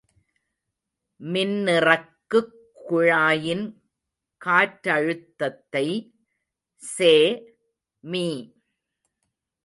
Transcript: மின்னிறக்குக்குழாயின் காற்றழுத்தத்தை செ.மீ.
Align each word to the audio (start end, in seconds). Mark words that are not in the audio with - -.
மின்னிறக்குக்குழாயின் 1.21 3.65
காற்றழுத்தத்தை 4.41 5.85
செ.மீ. 6.83 8.25